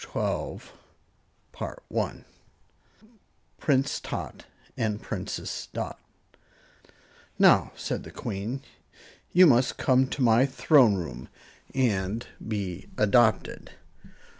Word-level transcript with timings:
CHAPTER 0.03 0.57
12 1.91 2.23
Prince 3.59 3.99
Tot 3.99 4.45
and 4.75 4.99
Princess 4.99 5.67
Dot 5.73 5.99
"Now," 7.37 7.71
said 7.75 8.01
the 8.03 8.09
Queen, 8.09 8.63
"you 9.31 9.45
must 9.45 9.77
come 9.77 10.07
to 10.07 10.23
my 10.23 10.47
throne 10.47 10.95
room 10.95 11.29
and 11.75 12.25
be 12.47 12.87
adopted." 12.97 13.73